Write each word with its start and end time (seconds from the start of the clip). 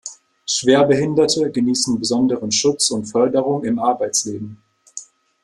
Schwerbehinderte 0.47 1.51
genießen 1.51 1.99
besonderen 1.99 2.51
Schutz 2.51 2.89
und 2.89 3.05
Förderung 3.05 3.63
im 3.65 3.77
Arbeitsleben. 3.77 4.57